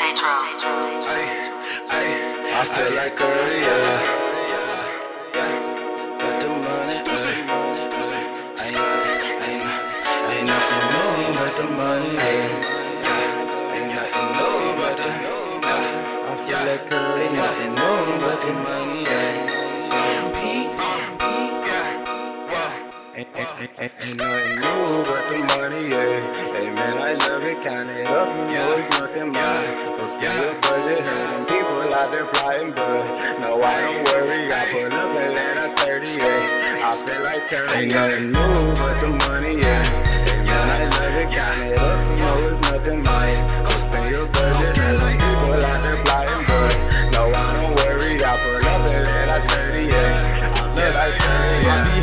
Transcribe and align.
I 0.00 0.04
feel 2.70 2.92
like 2.94 3.18
a 3.18 3.24
yeah. 3.66 4.18
Got 6.18 6.36
the 6.36 6.48
money, 6.54 6.94
ain't, 7.58 7.58
ain't, 8.60 8.86
ain't 10.30 10.46
nothing 10.46 10.84
new 10.92 11.34
but 11.34 11.52
the 11.56 11.64
money. 11.74 12.14
Ain't 13.74 13.90
nothing 13.94 14.30
but 14.78 14.94
the, 14.98 15.08
I 15.66 16.34
feel 16.46 16.62
like 16.62 16.84
Curry, 16.90 17.22
ain't 17.22 17.34
nothing 17.34 17.72
new 17.74 18.02
but 18.20 18.38
the 18.40 18.52
money, 18.52 18.77
Ain't, 23.18 23.26
ain't, 23.34 23.48
ain't, 23.80 23.92
ain't 24.00 24.16
new 24.16 25.02
but 25.02 25.28
the 25.28 25.38
money, 25.58 25.90
yeah. 25.90 26.54
Hey 26.54 26.70
man, 26.70 26.98
I 26.98 27.14
love 27.26 27.42
it, 27.42 27.60
count 27.64 27.90
it 27.90 28.06
up, 28.06 28.28
know 28.28 28.76
it's 28.78 29.00
nothing 29.00 29.32
mine. 29.32 29.74
So 29.98 30.06
spend 30.14 30.38
your 30.38 30.54
budget, 30.62 31.00
hurting 31.02 31.46
people 31.46 31.94
out 31.94 32.12
there 32.12 32.26
flying, 32.26 32.70
but 32.70 33.40
no, 33.40 33.60
I 33.60 33.80
don't 33.80 34.04
worry. 34.14 34.52
I 34.52 34.70
put 34.70 34.94
up 34.94 35.16
Atlanta 35.16 35.74
30, 35.78 36.10
yeah. 36.10 36.90
I 36.90 36.96
feel 37.04 37.22
like 37.24 37.42
Curry. 37.48 37.68
Ain't 37.70 37.92
nothing 37.92 38.30
new 38.30 38.74
but 38.76 39.00
the 39.00 39.08
money, 39.28 39.62
yeah. 39.62 39.77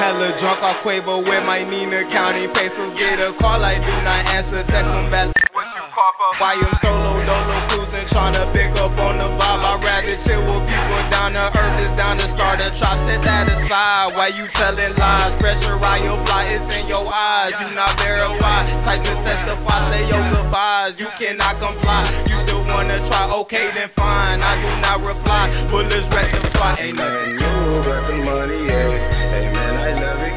Hella 0.00 0.32
drunk 0.38 0.62
off 0.62 0.80
Cuervo 0.80 1.20
with 1.20 1.44
my 1.44 1.60
Nina 1.68 2.08
counting 2.08 2.48
pesos. 2.56 2.94
Get 2.94 3.20
a 3.20 3.36
call, 3.36 3.60
I 3.60 3.76
do 3.76 3.92
not 4.00 4.24
answer. 4.32 4.64
Text 4.64 4.92
them 4.92 5.10
back. 5.10 5.28
What 5.52 5.68
you 5.76 5.84
call 5.92 6.12
for? 6.16 6.40
Why 6.40 6.56
I'm 6.56 6.72
solo, 6.80 7.20
dolo, 7.28 7.56
cruising, 7.68 8.08
tryna 8.08 8.48
pick 8.56 8.72
up 8.80 8.89
down 11.32 11.52
to 11.52 11.58
earth. 11.58 11.80
Is 11.80 11.90
down 11.96 12.16
to 12.18 12.26
start 12.28 12.60
a 12.60 12.68
trap. 12.76 12.98
Set 13.06 13.22
that 13.22 13.48
aside. 13.48 14.14
Why 14.16 14.28
you 14.28 14.46
telling 14.48 14.94
lies? 14.96 15.32
Pressure, 15.40 15.78
I 15.78 15.98
apply. 16.04 16.44
It's 16.50 16.68
in 16.78 16.86
your 16.88 17.06
eyes. 17.06 17.54
You 17.60 17.74
not 17.74 17.92
verified. 18.00 18.66
Type 18.84 19.02
to 19.04 19.14
testify. 19.24 19.78
Say 19.90 20.06
your 20.08 20.22
goodbyes. 20.30 20.98
You 20.98 21.08
cannot 21.18 21.60
comply. 21.60 22.04
You 22.28 22.36
still 22.36 22.62
wanna 22.66 22.98
try? 23.06 23.30
Okay, 23.42 23.70
then 23.74 23.88
fine. 23.90 24.40
I 24.42 24.54
do 24.60 24.70
not 24.82 25.06
reply. 25.06 25.48
Bullets 25.70 26.06
rectify. 26.08 26.76
Ain't 26.80 26.96
nothing 26.96 27.36
new 27.36 27.82
but 27.84 28.00
the 28.06 28.16
money, 28.24 28.66
yeah. 28.66 28.90
Hey 29.32 29.52
man, 29.52 29.74
I 29.78 29.90
love 30.00 30.22
it 30.22 30.29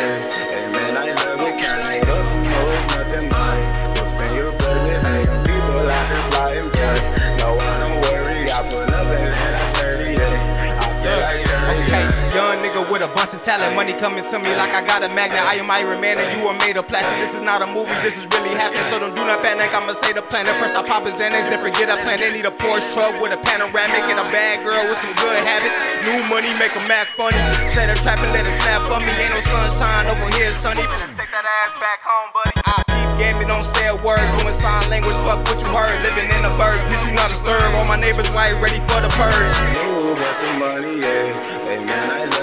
money, 0.00 0.37
with 12.98 13.06
a 13.06 13.14
bunch 13.14 13.30
of 13.30 13.38
talent, 13.38 13.70
money 13.78 13.94
coming 13.94 14.26
to 14.26 14.36
me 14.42 14.50
like 14.58 14.74
I 14.74 14.82
got 14.82 15.06
a 15.06 15.10
magnet. 15.14 15.38
I 15.38 15.54
am 15.62 15.70
Iron 15.70 16.02
Man 16.02 16.18
and 16.18 16.26
you 16.34 16.50
are 16.50 16.58
made 16.66 16.74
of 16.74 16.90
plastic. 16.90 17.14
This 17.22 17.30
is 17.30 17.42
not 17.46 17.62
a 17.62 17.68
movie, 17.70 17.94
this 18.02 18.18
is 18.18 18.26
really 18.34 18.50
happening. 18.58 18.82
So 18.90 18.98
don't 18.98 19.14
do 19.14 19.22
not 19.22 19.38
panic. 19.38 19.70
I'ma 19.70 19.94
say 20.02 20.10
the 20.10 20.22
planet 20.26 20.50
first. 20.58 20.74
I 20.74 20.82
pop 20.82 21.06
a 21.06 21.14
Xanax, 21.14 21.46
then 21.46 21.62
forget 21.62 21.86
I 21.86 22.02
plan. 22.02 22.18
They 22.18 22.34
need 22.34 22.46
a 22.46 22.50
Porsche 22.50 22.90
truck 22.90 23.14
with 23.22 23.30
a 23.30 23.38
panoramic 23.46 24.02
and 24.10 24.18
a 24.18 24.26
bad 24.34 24.66
girl 24.66 24.82
with 24.90 24.98
some 24.98 25.14
good 25.22 25.38
habits. 25.46 25.74
New 26.10 26.26
money 26.26 26.50
make 26.58 26.74
a 26.74 26.82
Mac 26.90 27.06
funny. 27.14 27.38
Set 27.70 27.86
the 27.86 27.94
trap 28.02 28.18
and 28.18 28.34
let 28.34 28.42
it 28.42 28.54
snap 28.66 28.82
on 28.90 29.06
me. 29.06 29.14
Ain't 29.22 29.30
no 29.30 29.42
sunshine 29.46 30.10
over 30.10 30.26
here. 30.34 30.50
Better 30.58 31.06
take 31.14 31.30
that 31.30 31.46
ass 31.46 31.72
back 31.78 32.02
home, 32.02 32.34
buddy. 32.34 32.58
I 32.66 32.82
keep 32.82 33.10
gaming, 33.22 33.46
don't 33.46 33.62
say 33.62 33.94
a 33.94 33.94
word. 33.94 34.26
Doing 34.42 34.58
sign 34.58 34.90
language, 34.90 35.14
fuck 35.22 35.38
what 35.46 35.62
you 35.62 35.70
heard. 35.70 35.94
Living 36.02 36.26
in 36.34 36.42
a 36.42 36.50
bird, 36.58 36.82
please 36.90 37.02
do 37.06 37.14
not 37.14 37.30
disturb. 37.30 37.62
All 37.78 37.86
my 37.86 37.94
neighbors 37.94 38.26
white, 38.34 38.58
ready 38.58 38.82
for 38.90 38.98
the 38.98 39.10
purge. 39.14 39.54
But 40.18 40.34
the 40.42 40.50
money, 40.58 40.98
yeah. 40.98 41.58
Hey 41.62 41.78
man, 41.84 42.10
I 42.10 42.37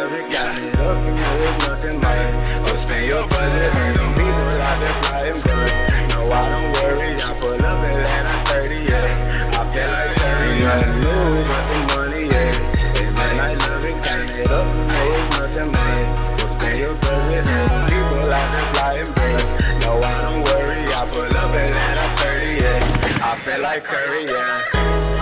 nothing 1.86 2.02
mine. 2.02 2.34
Oh, 2.68 2.76
spend 2.76 3.06
your 3.06 3.28
budget, 3.28 3.74
and 3.74 3.96
them 3.96 4.14
people 4.16 4.62
out 4.62 4.80
there 4.82 4.94
flying 5.04 5.40
good. 5.42 5.70
No, 6.10 6.32
I 6.32 6.50
don't 6.50 6.72
worry, 6.74 7.16
I 7.16 7.34
pull 7.38 7.54
up 7.54 7.78
Atlanta 7.86 8.36
30, 8.50 8.84
yeah. 8.86 9.10
I 9.54 9.66
feel 9.74 9.90
like 9.92 10.16
30, 10.18 10.64
nothing 10.66 10.96
new 11.02 11.44
but 11.46 11.64
the 11.70 11.78
money, 11.94 12.24
yeah. 12.26 12.52
Hey 12.96 13.10
man, 13.12 13.40
I 13.40 13.54
love 13.54 13.86
it, 13.86 13.98
got 14.04 14.26
it 14.26 14.52
up, 14.52 14.66
know 14.66 15.08
it's 15.14 15.40
nothing 15.40 15.72
mine. 15.72 16.10
So 16.38 16.46
spend 16.58 16.80
your 16.80 16.96
budget, 16.96 17.46
and 17.46 17.70
them 17.70 17.82
people 17.90 18.34
out 18.34 18.48
there 18.54 18.68
flying 18.74 19.12
good. 19.16 19.44
No, 19.82 19.92
I 20.02 20.22
don't 20.22 20.42
worry, 20.44 20.82
I 20.88 21.06
pull 21.10 21.38
up 21.38 21.54
Atlanta 21.54 22.08
30, 22.18 22.56
yeah. 22.56 22.82
I 23.22 23.38
feel 23.40 23.62
like 23.62 23.84
Curry, 23.84 24.26
yeah. 24.26 25.15